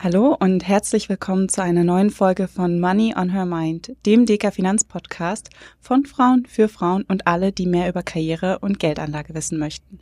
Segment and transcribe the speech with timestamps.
[0.00, 4.54] Hallo und herzlich willkommen zu einer neuen Folge von Money on Her Mind, dem DK
[4.54, 9.98] Finanzpodcast von Frauen für Frauen und alle, die mehr über Karriere und Geldanlage wissen möchten.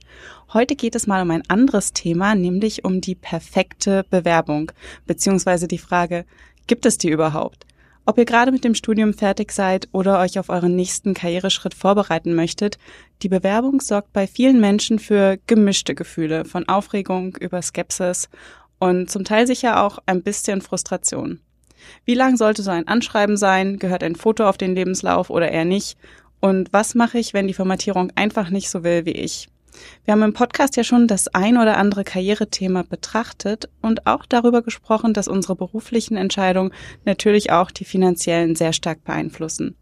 [0.53, 4.71] Heute geht es mal um ein anderes Thema, nämlich um die perfekte Bewerbung,
[5.07, 6.27] beziehungsweise die Frage,
[6.67, 7.65] gibt es die überhaupt?
[8.05, 12.35] Ob ihr gerade mit dem Studium fertig seid oder euch auf euren nächsten Karriereschritt vorbereiten
[12.35, 12.77] möchtet,
[13.23, 18.29] die Bewerbung sorgt bei vielen Menschen für gemischte Gefühle von Aufregung über Skepsis
[18.79, 21.41] und zum Teil sicher auch ein bisschen Frustration.
[22.05, 23.79] Wie lang sollte so ein Anschreiben sein?
[23.79, 25.97] Gehört ein Foto auf den Lebenslauf oder eher nicht?
[26.41, 29.49] Und was mache ich, wenn die Formatierung einfach nicht so will wie ich?
[30.05, 34.63] Wir haben im Podcast ja schon das ein oder andere Karrierethema betrachtet und auch darüber
[34.63, 36.73] gesprochen, dass unsere beruflichen Entscheidungen
[37.05, 39.77] natürlich auch die finanziellen sehr stark beeinflussen.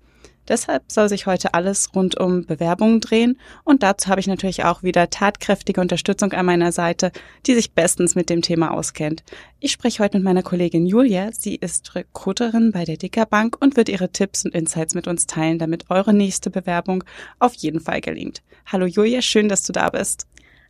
[0.48, 4.82] Deshalb soll sich heute alles rund um Bewerbungen drehen und dazu habe ich natürlich auch
[4.82, 7.12] wieder tatkräftige Unterstützung an meiner Seite,
[7.46, 9.24] die sich bestens mit dem Thema auskennt.
[9.60, 11.30] Ich spreche heute mit meiner Kollegin Julia.
[11.32, 15.26] Sie ist Recruiterin bei der Dicker Bank und wird ihre Tipps und Insights mit uns
[15.26, 17.04] teilen, damit eure nächste Bewerbung
[17.38, 18.42] auf jeden Fall gelingt.
[18.66, 20.26] Hallo Julia, schön, dass du da bist.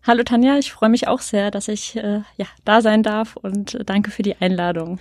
[0.06, 3.74] Hallo Tanja, ich freue mich auch sehr, dass ich äh, ja, da sein darf und
[3.74, 5.00] äh, danke für die Einladung.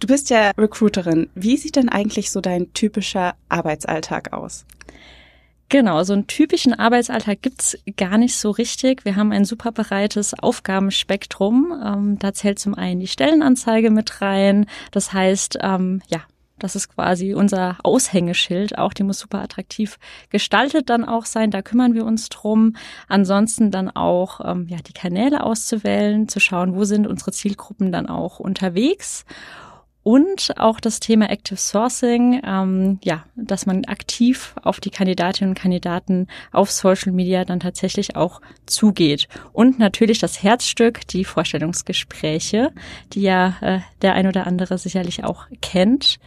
[0.00, 1.30] Du bist ja Recruiterin.
[1.34, 4.64] Wie sieht denn eigentlich so dein typischer Arbeitsalltag aus?
[5.68, 9.06] Genau, so einen typischen Arbeitsalltag gibt's gar nicht so richtig.
[9.06, 11.72] Wir haben ein super breites Aufgabenspektrum.
[11.82, 14.66] Ähm, da zählt zum einen die Stellenanzeige mit rein.
[14.90, 16.20] Das heißt, ähm, ja,
[16.58, 18.78] das ist quasi unser Aushängeschild.
[18.78, 19.98] Auch die muss super attraktiv
[20.30, 21.50] gestaltet dann auch sein.
[21.50, 22.76] Da kümmern wir uns drum.
[23.08, 28.08] Ansonsten dann auch ähm, ja die Kanäle auszuwählen, zu schauen, wo sind unsere Zielgruppen dann
[28.08, 29.24] auch unterwegs
[30.02, 35.58] und auch das Thema Active Sourcing, ähm, ja, dass man aktiv auf die Kandidatinnen und
[35.58, 39.28] Kandidaten auf Social Media dann tatsächlich auch zugeht.
[39.52, 42.72] Und natürlich das Herzstück, die Vorstellungsgespräche,
[43.12, 46.18] die ja äh, der ein oder andere sicherlich auch kennt.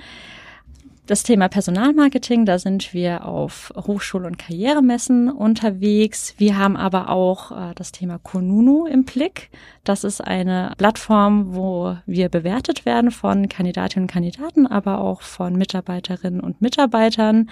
[1.08, 6.34] Das Thema Personalmarketing, da sind wir auf Hochschul- und Karrieremessen unterwegs.
[6.40, 9.52] Wir haben aber auch äh, das Thema Konunu im Blick.
[9.84, 15.56] Das ist eine Plattform, wo wir bewertet werden von Kandidatinnen und Kandidaten, aber auch von
[15.56, 17.52] Mitarbeiterinnen und Mitarbeitern.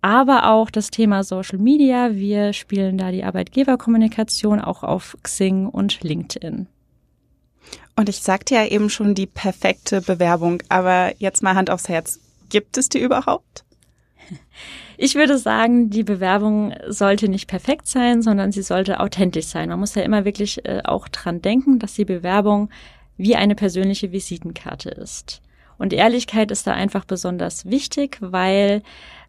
[0.00, 2.14] Aber auch das Thema Social Media.
[2.14, 6.68] Wir spielen da die Arbeitgeberkommunikation auch auf Xing und LinkedIn.
[7.96, 12.20] Und ich sagte ja eben schon die perfekte Bewerbung, aber jetzt mal Hand aufs Herz.
[12.48, 13.64] Gibt es die überhaupt?
[15.00, 19.68] Ich würde sagen, die Bewerbung sollte nicht perfekt sein, sondern sie sollte authentisch sein.
[19.68, 22.68] Man muss ja immer wirklich äh, auch dran denken, dass die Bewerbung
[23.16, 25.40] wie eine persönliche Visitenkarte ist.
[25.78, 28.82] Und Ehrlichkeit ist da einfach besonders wichtig, weil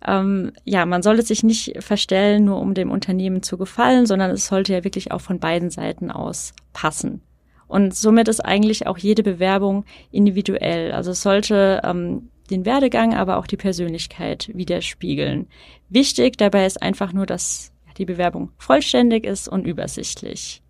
[0.06, 4.48] ähm, ja, man sollte sich nicht verstellen, nur um dem Unternehmen zu gefallen, sondern es
[4.48, 7.22] sollte ja wirklich auch von beiden Seiten aus passen.
[7.68, 10.92] Und somit ist eigentlich auch jede Bewerbung individuell.
[10.92, 15.48] Also es sollte ähm, den Werdegang, aber auch die Persönlichkeit widerspiegeln.
[15.90, 20.62] Wichtig dabei ist einfach nur, dass die Bewerbung vollständig ist und übersichtlich.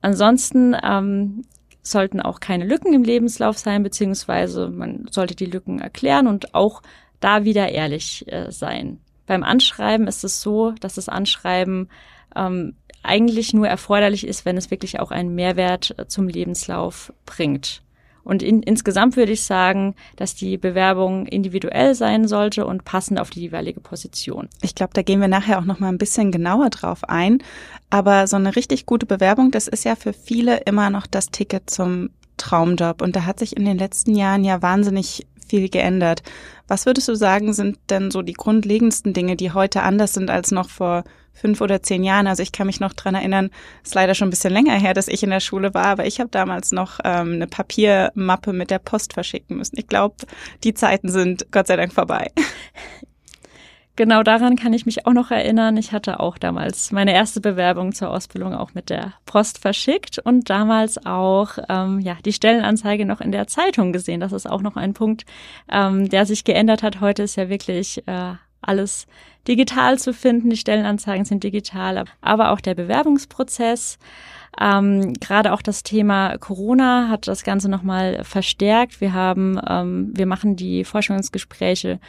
[0.00, 1.42] Ansonsten ähm,
[1.82, 6.82] sollten auch keine Lücken im Lebenslauf sein, beziehungsweise man sollte die Lücken erklären und auch
[7.20, 8.98] da wieder ehrlich äh, sein.
[9.26, 11.88] Beim Anschreiben ist es so, dass das Anschreiben
[12.34, 17.82] ähm, eigentlich nur erforderlich ist, wenn es wirklich auch einen Mehrwert äh, zum Lebenslauf bringt.
[18.26, 23.30] Und in, insgesamt würde ich sagen, dass die Bewerbung individuell sein sollte und passend auf
[23.30, 24.48] die jeweilige Position.
[24.62, 27.38] Ich glaube, da gehen wir nachher auch noch mal ein bisschen genauer drauf ein.
[27.88, 31.70] Aber so eine richtig gute Bewerbung, das ist ja für viele immer noch das Ticket
[31.70, 33.00] zum Traumjob.
[33.00, 36.24] Und da hat sich in den letzten Jahren ja wahnsinnig viel geändert.
[36.66, 40.50] Was würdest du sagen, sind denn so die grundlegendsten Dinge, die heute anders sind als
[40.50, 41.04] noch vor
[41.36, 42.26] fünf oder zehn Jahren?
[42.26, 43.50] Also ich kann mich noch dran erinnern,
[43.84, 46.18] ist leider schon ein bisschen länger her, dass ich in der Schule war, aber ich
[46.18, 49.78] habe damals noch ähm, eine Papiermappe mit der Post verschicken müssen.
[49.78, 50.16] Ich glaube,
[50.64, 52.32] die Zeiten sind Gott sei Dank vorbei.
[53.96, 55.78] Genau daran kann ich mich auch noch erinnern.
[55.78, 60.50] Ich hatte auch damals meine erste Bewerbung zur Ausbildung auch mit der Post verschickt und
[60.50, 64.20] damals auch ähm, ja die Stellenanzeige noch in der Zeitung gesehen.
[64.20, 65.24] Das ist auch noch ein Punkt,
[65.72, 67.00] ähm, der sich geändert hat.
[67.00, 68.34] Heute ist ja wirklich äh,
[68.66, 69.06] alles
[69.46, 70.50] digital zu finden.
[70.50, 73.98] Die Stellenanzeigen sind digital, aber auch der Bewerbungsprozess.
[74.60, 79.00] Ähm, Gerade auch das Thema Corona hat das Ganze nochmal verstärkt.
[79.00, 82.00] Wir haben, ähm, wir machen die Forschungsgespräche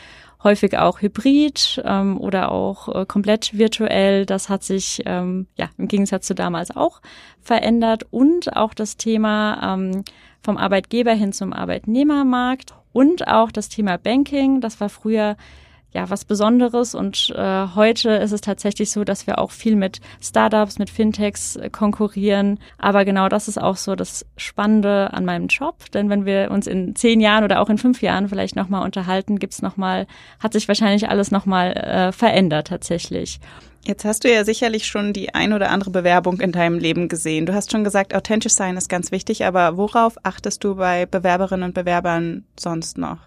[0.43, 4.25] häufig auch hybrid ähm, oder auch äh, komplett virtuell.
[4.25, 7.01] Das hat sich ähm, ja im Gegensatz zu damals auch
[7.41, 10.03] verändert und auch das Thema ähm,
[10.41, 14.61] vom Arbeitgeber hin zum Arbeitnehmermarkt und auch das Thema Banking.
[14.61, 15.35] Das war früher
[15.91, 19.99] ja was Besonderes und äh, heute ist es tatsächlich so, dass wir auch viel mit
[20.21, 22.59] Startups, mit Fintechs äh, konkurrieren.
[22.77, 26.67] Aber genau das ist auch so das Spannende an meinem Job, denn wenn wir uns
[26.67, 30.07] in zehn Jahren oder auch in fünf Jahren vielleicht nochmal unterhalten, gibt's noch mal,
[30.39, 33.39] hat sich wahrscheinlich alles nochmal äh, verändert tatsächlich.
[33.85, 37.45] Jetzt hast du ja sicherlich schon die ein oder andere Bewerbung in deinem Leben gesehen.
[37.45, 41.69] Du hast schon gesagt, authentisch sein ist ganz wichtig, aber worauf achtest du bei Bewerberinnen
[41.69, 43.19] und Bewerbern sonst noch?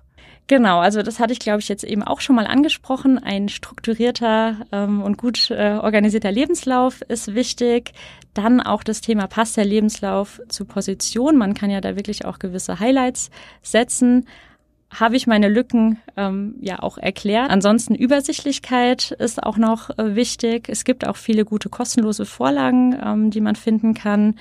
[0.50, 3.20] Genau, also das hatte ich, glaube ich, jetzt eben auch schon mal angesprochen.
[3.22, 7.92] Ein strukturierter ähm, und gut äh, organisierter Lebenslauf ist wichtig.
[8.34, 11.36] Dann auch das Thema, passt der Lebenslauf zur Position?
[11.36, 13.30] Man kann ja da wirklich auch gewisse Highlights
[13.62, 14.26] setzen.
[14.92, 17.48] Habe ich meine Lücken ähm, ja auch erklärt.
[17.48, 20.68] Ansonsten Übersichtlichkeit ist auch noch äh, wichtig.
[20.68, 24.34] Es gibt auch viele gute kostenlose Vorlagen, ähm, die man finden kann.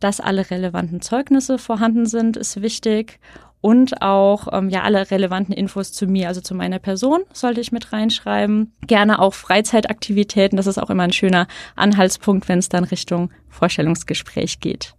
[0.00, 3.20] Dass alle relevanten Zeugnisse vorhanden sind, ist wichtig
[3.62, 7.72] und auch ähm, ja alle relevanten Infos zu mir, also zu meiner Person sollte ich
[7.72, 8.74] mit reinschreiben.
[8.86, 14.60] Gerne auch Freizeitaktivitäten, das ist auch immer ein schöner Anhaltspunkt, wenn es dann Richtung Vorstellungsgespräch
[14.60, 14.94] geht.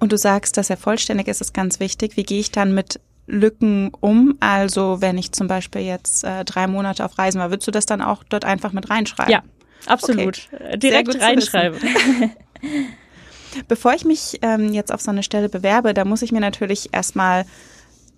[0.00, 2.16] Und du sagst, dass er vollständig ist, ist ganz wichtig.
[2.16, 4.36] Wie gehe ich dann mit Lücken um?
[4.40, 7.86] Also wenn ich zum Beispiel jetzt äh, drei Monate auf Reisen war, würdest du das
[7.86, 9.32] dann auch dort einfach mit reinschreiben?
[9.32, 9.42] Ja,
[9.86, 10.48] absolut.
[10.52, 10.78] Okay.
[10.78, 11.78] Direkt reinschreiben.
[13.68, 16.92] Bevor ich mich ähm, jetzt auf so eine Stelle bewerbe, da muss ich mir natürlich
[16.92, 17.46] erstmal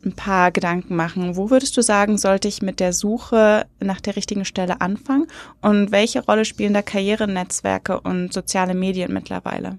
[0.06, 1.36] ein paar Gedanken machen.
[1.36, 5.26] Wo würdest du sagen, sollte ich mit der Suche nach der richtigen Stelle anfangen?
[5.60, 9.78] Und welche Rolle spielen da Karrierenetzwerke und soziale Medien mittlerweile?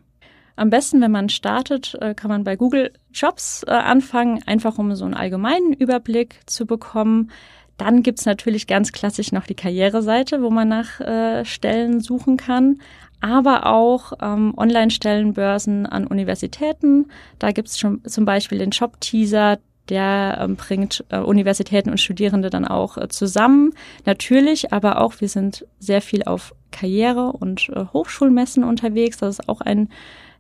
[0.56, 4.94] Am besten, wenn man startet, äh, kann man bei Google Jobs äh, anfangen, einfach um
[4.95, 7.31] so einen allgemeinen Überblick zu bekommen.
[7.77, 12.80] Dann gibt's natürlich ganz klassisch noch die Karriereseite, wo man nach äh, Stellen suchen kann
[13.19, 17.07] aber auch ähm, Online-Stellenbörsen an Universitäten.
[17.39, 19.57] Da gibt's schon zum Beispiel den Job-Teaser,
[19.89, 23.73] der ähm, bringt äh, Universitäten und Studierende dann auch äh, zusammen.
[24.05, 29.17] Natürlich, aber auch wir sind sehr viel auf Karriere- und äh, Hochschulmessen unterwegs.
[29.17, 29.89] Das ist auch ein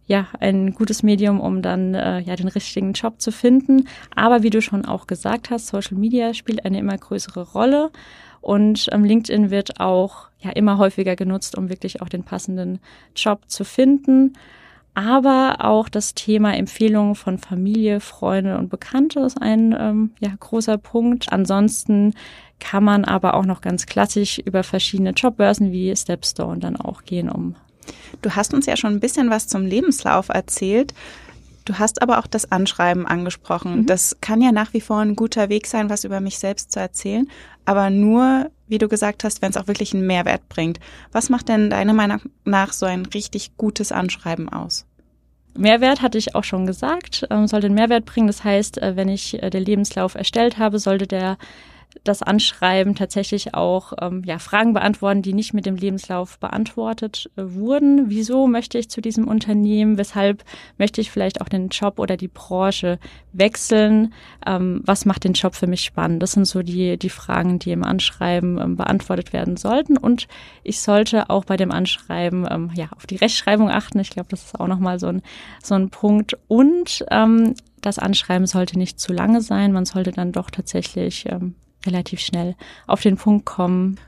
[0.05, 3.87] ja ein gutes Medium, um dann äh, ja den richtigen Job zu finden.
[4.15, 7.91] Aber wie du schon auch gesagt hast, Social Media spielt eine immer größere Rolle
[8.41, 12.79] und ähm, LinkedIn wird auch ja immer häufiger genutzt, um wirklich auch den passenden
[13.15, 14.33] Job zu finden
[14.97, 20.79] aber auch das Thema Empfehlungen von Familie, Freunde und Bekannte ist ein ähm, ja, großer
[20.79, 21.31] Punkt.
[21.31, 22.15] Ansonsten
[22.59, 27.29] kann man aber auch noch ganz klassisch über verschiedene Jobbörsen wie Stepstone dann auch gehen,
[27.29, 27.55] um.
[28.23, 30.95] Du hast uns ja schon ein bisschen was zum Lebenslauf erzählt.
[31.67, 33.79] Du hast aber auch das Anschreiben angesprochen.
[33.81, 33.85] Mhm.
[33.87, 36.79] Das kann ja nach wie vor ein guter Weg sein, was über mich selbst zu
[36.79, 37.29] erzählen,
[37.65, 40.79] aber nur, wie du gesagt hast, wenn es auch wirklich einen Mehrwert bringt.
[41.11, 44.85] Was macht denn deiner Meinung nach so ein richtig gutes Anschreiben aus?
[45.57, 48.27] Mehrwert hatte ich auch schon gesagt, ähm, sollte einen Mehrwert bringen.
[48.27, 51.37] Das heißt, äh, wenn ich äh, den Lebenslauf erstellt habe, sollte der
[52.03, 57.43] das Anschreiben tatsächlich auch ähm, ja, Fragen beantworten, die nicht mit dem Lebenslauf beantwortet äh,
[57.45, 58.09] wurden.
[58.09, 59.97] Wieso möchte ich zu diesem Unternehmen?
[59.97, 60.43] Weshalb
[60.77, 62.99] möchte ich vielleicht auch den Job oder die Branche
[63.33, 64.13] wechseln?
[64.45, 66.21] Ähm, was macht den Job für mich spannend?
[66.23, 69.97] Das sind so die, die Fragen, die im Anschreiben ähm, beantwortet werden sollten.
[69.97, 70.27] Und
[70.63, 73.99] ich sollte auch bei dem Anschreiben ähm, ja, auf die Rechtschreibung achten.
[73.99, 75.21] Ich glaube, das ist auch nochmal so ein,
[75.63, 76.37] so ein Punkt.
[76.47, 79.71] Und ähm, das Anschreiben sollte nicht zu lange sein.
[79.71, 81.55] Man sollte dann doch tatsächlich ähm,
[81.87, 83.99] relativ schnell auf den Punkt kommen.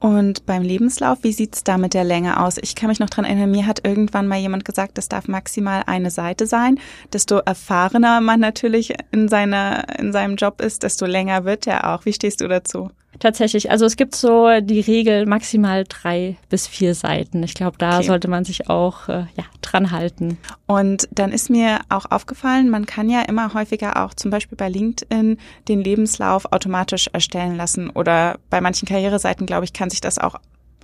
[0.00, 2.56] Und beim Lebenslauf, wie sieht's da mit der Länge aus?
[2.58, 5.82] Ich kann mich noch dran erinnern, mir hat irgendwann mal jemand gesagt, das darf maximal
[5.86, 6.78] eine Seite sein.
[7.12, 12.04] Desto erfahrener man natürlich in, seiner, in seinem Job ist, desto länger wird er auch.
[12.04, 12.90] Wie stehst du dazu?
[13.18, 17.42] Tatsächlich, also es gibt so die Regel maximal drei bis vier Seiten.
[17.42, 18.06] Ich glaube, da okay.
[18.06, 20.38] sollte man sich auch äh, ja, dran halten.
[20.66, 24.68] Und dann ist mir auch aufgefallen, man kann ja immer häufiger auch zum Beispiel bei
[24.68, 27.90] LinkedIn den Lebenslauf automatisch erstellen lassen.
[27.90, 30.36] Oder bei manchen Karriereseiten, glaube ich, kann sich das auch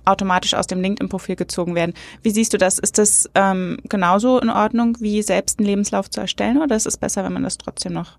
[0.05, 1.93] automatisch aus dem LinkedIn-Profil gezogen werden.
[2.21, 2.79] Wie siehst du das?
[2.79, 6.97] Ist das ähm, genauso in Ordnung, wie selbst einen Lebenslauf zu erstellen oder ist es
[6.97, 8.17] besser, wenn man das trotzdem noch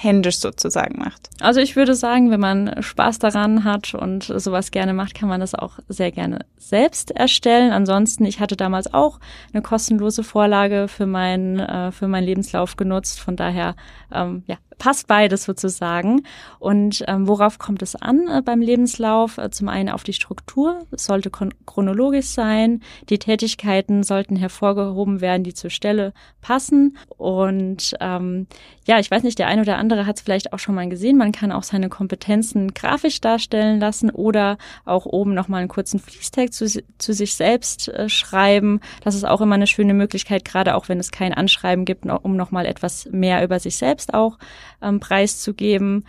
[0.00, 1.28] händisch sozusagen macht.
[1.40, 5.40] Also ich würde sagen, wenn man Spaß daran hat und sowas gerne macht, kann man
[5.40, 7.72] das auch sehr gerne selbst erstellen.
[7.72, 9.18] Ansonsten, ich hatte damals auch
[9.52, 13.18] eine kostenlose Vorlage für meinen äh, für meinen Lebenslauf genutzt.
[13.18, 13.74] Von daher,
[14.12, 16.22] ähm, ja, passt beides sozusagen.
[16.58, 19.38] Und ähm, worauf kommt es an äh, beim Lebenslauf?
[19.38, 25.42] Äh, zum einen auf die Struktur, es sollte chronologisch sein, die Tätigkeiten sollten hervorgehoben werden,
[25.42, 26.96] die zur Stelle passen.
[27.16, 28.46] Und ähm,
[28.86, 31.18] ja, ich weiß nicht, der eine oder andere hat es vielleicht auch schon mal gesehen.
[31.18, 36.54] Man kann auch seine Kompetenzen grafisch darstellen lassen oder auch oben nochmal einen kurzen Fließtext
[36.54, 38.80] zu, zu sich selbst äh, schreiben.
[39.02, 42.36] Das ist auch immer eine schöne Möglichkeit, gerade auch wenn es kein Anschreiben gibt, um
[42.36, 44.38] nochmal etwas mehr über sich selbst auch
[44.82, 46.04] ähm, preiszugeben.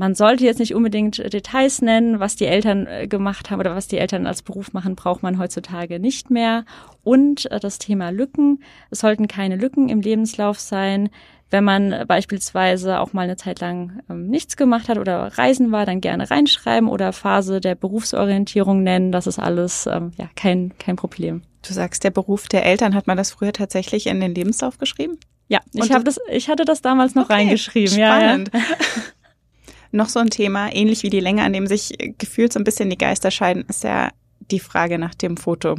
[0.00, 3.86] Man sollte jetzt nicht unbedingt Details nennen, was die Eltern äh, gemacht haben oder was
[3.86, 6.64] die Eltern als Beruf machen, braucht man heutzutage nicht mehr.
[7.02, 8.62] Und äh, das Thema Lücken.
[8.90, 11.10] Es sollten keine Lücken im Lebenslauf sein.
[11.50, 15.84] Wenn man beispielsweise auch mal eine Zeit lang ähm, nichts gemacht hat oder reisen war,
[15.84, 19.12] dann gerne reinschreiben oder Phase der Berufsorientierung nennen.
[19.12, 21.42] Das ist alles ähm, ja kein, kein Problem.
[21.66, 25.18] Du sagst, der Beruf der Eltern, hat man das früher tatsächlich in den Lebenslauf geschrieben?
[25.50, 27.98] Ja, ich das, ich hatte das damals noch okay, reingeschrieben.
[27.98, 28.50] Spannend.
[28.54, 28.66] Ja, ja.
[29.90, 32.88] noch so ein Thema, ähnlich wie die Länge, an dem sich gefühlt so ein bisschen
[32.88, 35.74] die Geister scheiden, ist ja die Frage nach dem Foto.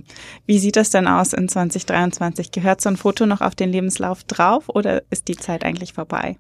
[0.46, 2.52] Wie sieht das denn aus in 2023?
[2.52, 6.38] Gehört so ein Foto noch auf den Lebenslauf drauf oder ist die Zeit eigentlich vorbei?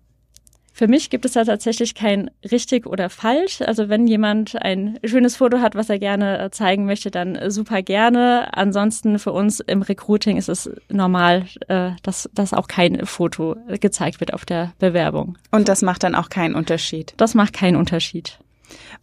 [0.73, 3.61] Für mich gibt es da tatsächlich kein richtig oder falsch.
[3.61, 7.81] Also wenn jemand ein schönes Foto hat, was er gerne äh, zeigen möchte, dann super
[7.81, 8.55] gerne.
[8.55, 14.19] Ansonsten für uns im Recruiting ist es normal, äh, dass, dass auch kein Foto gezeigt
[14.21, 15.37] wird auf der Bewerbung.
[15.51, 17.13] Und das macht dann auch keinen Unterschied?
[17.17, 18.39] Das macht keinen Unterschied.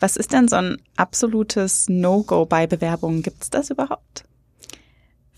[0.01, 3.23] Was ist denn so ein absolutes No-Go bei Bewerbungen?
[3.23, 4.25] Gibt es das überhaupt?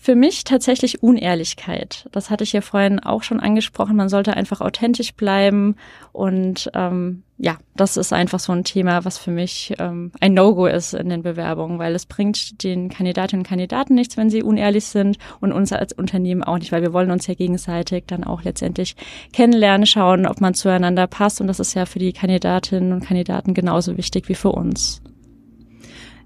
[0.03, 2.09] Für mich tatsächlich Unehrlichkeit.
[2.11, 3.95] Das hatte ich ja vorhin auch schon angesprochen.
[3.95, 5.75] Man sollte einfach authentisch bleiben.
[6.11, 10.65] Und ähm, ja, das ist einfach so ein Thema, was für mich ähm, ein No-Go
[10.65, 14.85] ist in den Bewerbungen, weil es bringt den Kandidatinnen und Kandidaten nichts, wenn sie unehrlich
[14.85, 18.41] sind und uns als Unternehmen auch nicht, weil wir wollen uns ja gegenseitig dann auch
[18.41, 18.95] letztendlich
[19.33, 21.41] kennenlernen, schauen, ob man zueinander passt.
[21.41, 24.99] Und das ist ja für die Kandidatinnen und Kandidaten genauso wichtig wie für uns.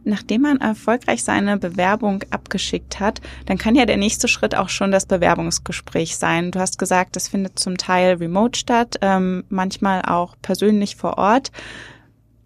[0.06, 4.92] Nachdem man erfolgreich seine Bewerbung abgeschickt hat, dann kann ja der nächste Schritt auch schon
[4.92, 6.52] das Bewerbungsgespräch sein.
[6.52, 11.52] Du hast gesagt, es findet zum Teil remote statt, ähm, manchmal auch persönlich vor Ort.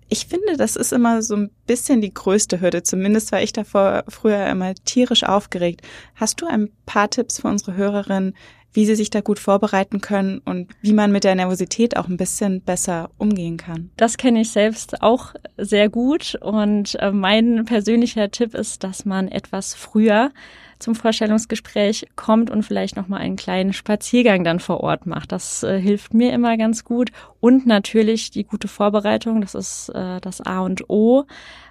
[0.08, 2.82] Ich finde, das ist immer so ein bisschen die größte Hürde.
[2.82, 5.82] Zumindest war ich davor früher immer tierisch aufgeregt.
[6.16, 8.34] Hast du ein paar Tipps für unsere Hörerin,
[8.74, 12.18] wie sie sich da gut vorbereiten können und wie man mit der Nervosität auch ein
[12.18, 13.90] bisschen besser umgehen kann.
[13.98, 19.28] Das kenne ich selbst auch sehr gut und äh, mein persönlicher Tipp ist, dass man
[19.28, 20.32] etwas früher
[20.80, 25.32] zum Vorstellungsgespräch kommt und vielleicht noch mal einen kleinen Spaziergang dann vor Ort macht.
[25.34, 27.12] Das äh, hilft mir immer ganz gut
[27.42, 29.42] und natürlich die gute Vorbereitung.
[29.42, 31.26] Das ist äh, das A und O.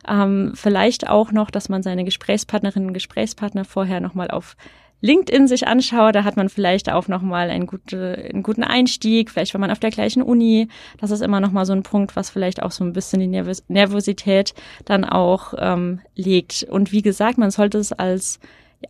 [0.06, 4.56] Ähm, vielleicht auch noch, dass man seine Gesprächspartnerinnen und Gesprächspartner vorher noch mal auf
[5.00, 9.54] LinkedIn sich anschaue, da hat man vielleicht auch nochmal einen, gute, einen guten Einstieg, vielleicht
[9.54, 10.68] war man auf der gleichen Uni.
[11.00, 13.62] Das ist immer nochmal so ein Punkt, was vielleicht auch so ein bisschen die Nervos
[13.68, 16.64] Nervosität dann auch ähm, legt.
[16.64, 18.40] Und wie gesagt, man sollte es als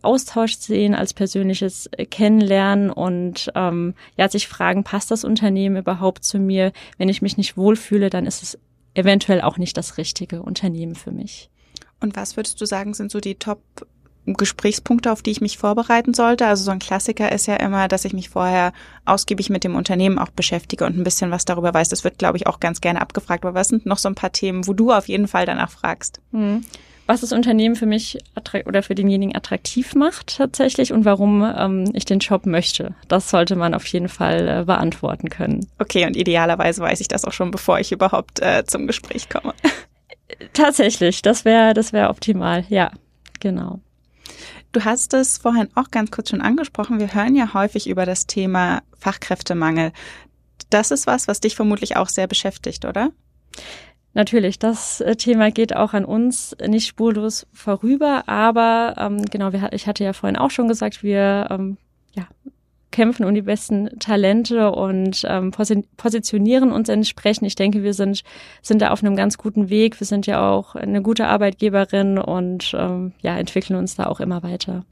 [0.01, 6.39] Austausch sehen, als persönliches Kennenlernen und ähm, ja, sich fragen, passt das Unternehmen überhaupt zu
[6.39, 6.71] mir?
[6.97, 8.59] Wenn ich mich nicht wohlfühle, dann ist es
[8.93, 11.49] eventuell auch nicht das richtige Unternehmen für mich.
[11.99, 13.61] Und was würdest du sagen, sind so die Top
[14.33, 16.45] Gesprächspunkte, auf die ich mich vorbereiten sollte.
[16.45, 18.73] Also so ein Klassiker ist ja immer, dass ich mich vorher
[19.05, 21.89] ausgiebig mit dem Unternehmen auch beschäftige und ein bisschen was darüber weiß.
[21.89, 23.45] Das wird, glaube ich, auch ganz gerne abgefragt.
[23.45, 26.19] Aber was sind noch so ein paar Themen, wo du auf jeden Fall danach fragst?
[26.31, 26.63] Hm.
[27.09, 28.19] Was das Unternehmen für mich
[28.65, 32.93] oder für denjenigen attraktiv macht tatsächlich und warum ähm, ich den Job möchte.
[33.07, 35.65] Das sollte man auf jeden Fall äh, beantworten können.
[35.79, 39.55] Okay, und idealerweise weiß ich das auch schon, bevor ich überhaupt äh, zum Gespräch komme.
[40.53, 42.63] Tatsächlich, das wäre das wäre optimal.
[42.69, 42.91] Ja,
[43.39, 43.79] genau.
[44.71, 46.99] Du hast es vorhin auch ganz kurz schon angesprochen.
[46.99, 49.91] Wir hören ja häufig über das Thema Fachkräftemangel.
[50.69, 53.11] Das ist was, was dich vermutlich auch sehr beschäftigt, oder?
[54.13, 59.71] Natürlich, das äh, Thema geht auch an uns nicht spurlos vorüber, aber ähm, genau, wir,
[59.71, 61.77] ich hatte ja vorhin auch schon gesagt, wir ähm,
[62.13, 62.27] ja,
[62.91, 65.51] kämpfen um die besten Talente und ähm,
[65.97, 67.47] positionieren uns entsprechend.
[67.47, 68.23] Ich denke, wir sind,
[68.61, 69.99] sind da auf einem ganz guten Weg.
[69.99, 74.43] Wir sind ja auch eine gute Arbeitgeberin und ähm, ja, entwickeln uns da auch immer
[74.43, 74.85] weiter.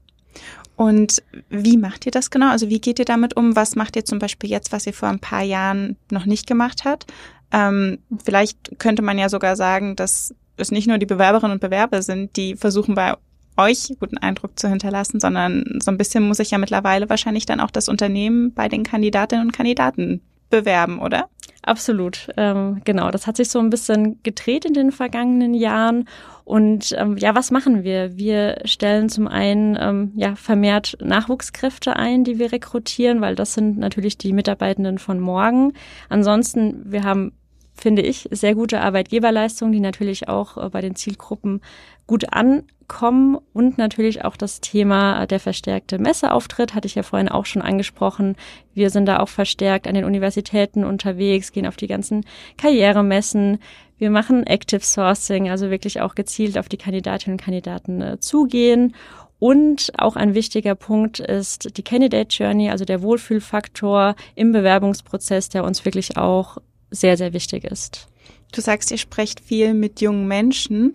[0.76, 2.50] Und wie macht ihr das genau?
[2.50, 3.56] Also wie geht ihr damit um?
[3.56, 6.84] Was macht ihr zum Beispiel jetzt, was ihr vor ein paar Jahren noch nicht gemacht
[6.84, 7.06] habt?
[7.52, 12.02] Ähm, vielleicht könnte man ja sogar sagen, dass es nicht nur die Bewerberinnen und Bewerber
[12.02, 13.14] sind, die versuchen bei
[13.58, 17.60] euch guten Eindruck zu hinterlassen, sondern so ein bisschen muss ich ja mittlerweile wahrscheinlich dann
[17.60, 21.28] auch das Unternehmen bei den Kandidatinnen und Kandidaten bewerben, oder?
[21.68, 22.28] absolut.
[22.36, 26.08] Ähm, genau, das hat sich so ein bisschen gedreht in den vergangenen Jahren.
[26.44, 28.16] Und ähm, ja, was machen wir?
[28.16, 33.78] Wir stellen zum einen ähm, ja vermehrt Nachwuchskräfte ein, die wir rekrutieren, weil das sind
[33.78, 35.74] natürlich die Mitarbeitenden von morgen.
[36.08, 37.32] Ansonsten, wir haben
[37.78, 41.60] finde ich, sehr gute Arbeitgeberleistungen, die natürlich auch äh, bei den Zielgruppen
[42.06, 47.46] gut ankommen und natürlich auch das Thema der verstärkte Messeauftritt, hatte ich ja vorhin auch
[47.46, 48.36] schon angesprochen.
[48.74, 52.24] Wir sind da auch verstärkt an den Universitäten unterwegs, gehen auf die ganzen
[52.56, 53.58] Karrieremessen.
[53.98, 58.94] Wir machen Active Sourcing, also wirklich auch gezielt auf die Kandidatinnen und Kandidaten äh, zugehen.
[59.40, 65.62] Und auch ein wichtiger Punkt ist die Candidate Journey, also der Wohlfühlfaktor im Bewerbungsprozess, der
[65.62, 66.58] uns wirklich auch
[66.90, 68.08] sehr, sehr wichtig ist.
[68.52, 70.94] Du sagst, ihr sprecht viel mit jungen Menschen.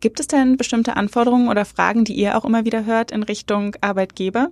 [0.00, 3.76] Gibt es denn bestimmte Anforderungen oder Fragen, die ihr auch immer wieder hört in Richtung
[3.80, 4.50] Arbeitgeber?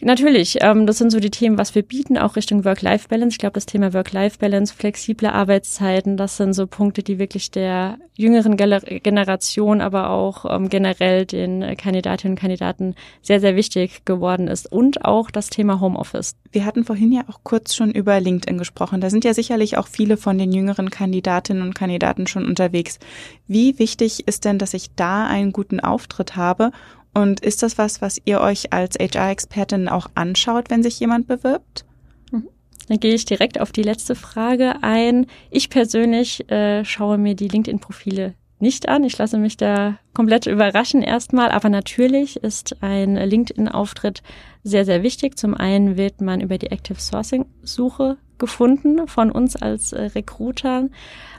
[0.00, 3.34] Natürlich, ähm, das sind so die Themen, was wir bieten, auch Richtung Work-Life-Balance.
[3.34, 8.56] Ich glaube, das Thema Work-Life-Balance, flexible Arbeitszeiten, das sind so Punkte, die wirklich der jüngeren
[8.56, 14.70] Generation, aber auch ähm, generell den Kandidatinnen und Kandidaten sehr, sehr wichtig geworden ist.
[14.70, 16.36] Und auch das Thema Homeoffice.
[16.52, 19.00] Wir hatten vorhin ja auch kurz schon über LinkedIn gesprochen.
[19.00, 22.98] Da sind ja sicherlich auch viele von den jüngeren Kandidatinnen und Kandidaten schon unterwegs.
[23.46, 26.72] Wie wichtig ist denn, dass ich da einen guten Auftritt habe
[27.14, 31.84] und ist das was, was ihr euch als HR-Expertin auch anschaut, wenn sich jemand bewirbt?
[32.30, 32.48] Mhm.
[32.88, 35.26] Dann gehe ich direkt auf die letzte Frage ein.
[35.50, 39.04] Ich persönlich äh, schaue mir die LinkedIn-Profile nicht an.
[39.04, 41.50] Ich lasse mich da komplett überraschen erstmal.
[41.50, 44.22] Aber natürlich ist ein LinkedIn-Auftritt
[44.62, 45.38] sehr, sehr wichtig.
[45.38, 50.90] Zum einen wird man über die Active Sourcing-Suche gefunden von uns als äh, Recruitern.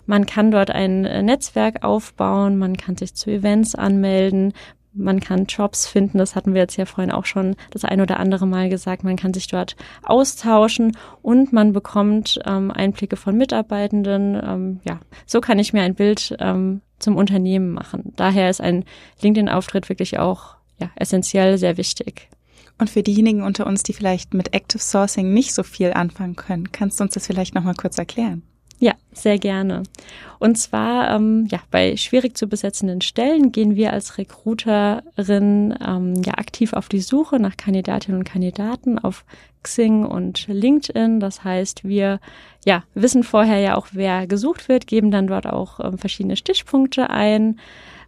[0.06, 4.54] Man kann dort ein äh, Netzwerk aufbauen, man kann sich zu Events anmelden,
[4.94, 8.20] man kann Jobs finden, das hatten wir jetzt ja vorhin auch schon das ein oder
[8.20, 9.04] andere Mal gesagt.
[9.04, 14.40] Man kann sich dort austauschen und man bekommt ähm, Einblicke von Mitarbeitenden.
[14.44, 18.14] Ähm, ja, so kann ich mir ein Bild ähm, zum Unternehmen machen.
[18.16, 18.86] Daher ist ein
[19.22, 22.30] LinkedIn-Auftritt wirklich auch ja, essentiell sehr wichtig.
[22.78, 26.72] Und für diejenigen unter uns, die vielleicht mit Active Sourcing nicht so viel anfangen können,
[26.72, 28.44] kannst du uns das vielleicht nochmal kurz erklären?
[28.82, 29.84] Ja, sehr gerne.
[30.40, 36.34] Und zwar ähm, ja, bei schwierig zu besetzenden Stellen gehen wir als Recruiterin ähm, ja
[36.40, 39.24] aktiv auf die Suche nach Kandidatinnen und Kandidaten auf
[39.62, 41.20] Xing und LinkedIn.
[41.20, 42.20] Das heißt, wir
[42.66, 47.12] ja wissen vorher ja auch, wer gesucht wird, geben dann dort auch ähm, verschiedene Stichpunkte
[47.12, 47.60] ein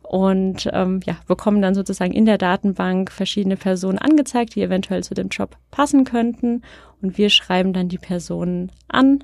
[0.01, 5.13] und ähm, ja, bekommen dann sozusagen in der Datenbank verschiedene Personen angezeigt, die eventuell zu
[5.13, 6.63] dem Job passen könnten.
[6.99, 9.23] Und wir schreiben dann die Personen an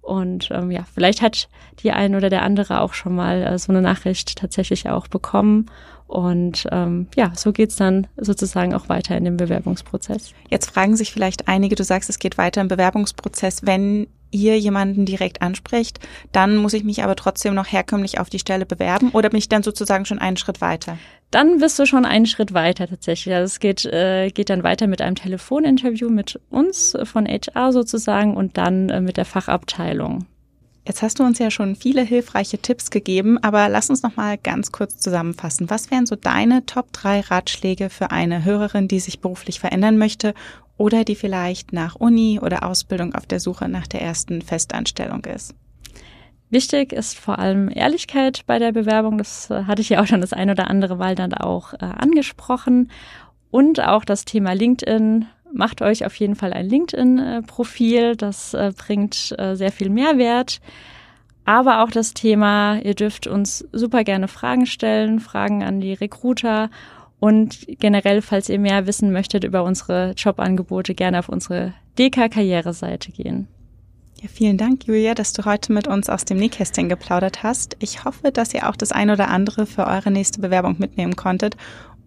[0.00, 1.48] und ähm, ja, vielleicht hat
[1.82, 5.66] die ein oder der andere auch schon mal äh, so eine Nachricht tatsächlich auch bekommen.
[6.06, 10.32] Und ähm, ja, so geht's dann sozusagen auch weiter in dem Bewerbungsprozess.
[10.48, 13.64] Jetzt fragen sich vielleicht einige, du sagst, es geht weiter im Bewerbungsprozess.
[13.64, 16.00] Wenn ihr jemanden direkt anspricht,
[16.32, 19.48] dann muss ich mich aber trotzdem noch herkömmlich auf die Stelle bewerben oder bin ich
[19.48, 20.98] dann sozusagen schon einen Schritt weiter?
[21.30, 23.34] Dann bist du schon einen Schritt weiter tatsächlich.
[23.34, 28.36] Also es geht, äh, geht dann weiter mit einem Telefoninterview mit uns von HR sozusagen
[28.36, 30.26] und dann äh, mit der Fachabteilung.
[30.86, 34.38] Jetzt hast du uns ja schon viele hilfreiche Tipps gegeben, aber lass uns noch mal
[34.38, 35.70] ganz kurz zusammenfassen.
[35.70, 40.34] Was wären so deine Top 3 Ratschläge für eine Hörerin, die sich beruflich verändern möchte
[40.78, 45.54] oder die vielleicht nach Uni oder Ausbildung auf der Suche nach der ersten Festanstellung ist?
[46.50, 49.18] Wichtig ist vor allem Ehrlichkeit bei der Bewerbung.
[49.18, 51.78] Das äh, hatte ich ja auch schon das ein oder andere Mal dann auch äh,
[51.78, 52.90] angesprochen.
[53.52, 55.26] Und auch das Thema LinkedIn.
[55.52, 58.16] Macht euch auf jeden Fall ein LinkedIn-Profil.
[58.16, 60.60] Das äh, bringt äh, sehr viel Mehrwert.
[61.44, 66.70] Aber auch das Thema, ihr dürft uns super gerne Fragen stellen, Fragen an die Recruiter.
[67.20, 73.46] Und generell, falls ihr mehr wissen möchtet über unsere Jobangebote, gerne auf unsere DK-Karriereseite gehen.
[74.22, 77.74] Ja, vielen Dank, Julia, dass du heute mit uns aus dem Nähkästchen geplaudert hast.
[77.78, 81.56] Ich hoffe, dass ihr auch das ein oder andere für eure nächste Bewerbung mitnehmen konntet.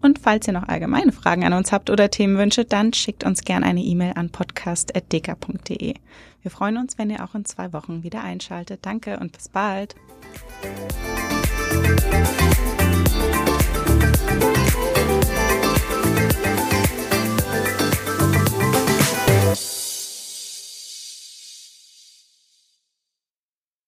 [0.00, 3.66] Und falls ihr noch allgemeine Fragen an uns habt oder Themenwünsche, dann schickt uns gerne
[3.66, 5.94] eine E-Mail an podcast.deka.de.
[6.42, 8.86] Wir freuen uns, wenn ihr auch in zwei Wochen wieder einschaltet.
[8.86, 9.96] Danke und bis bald.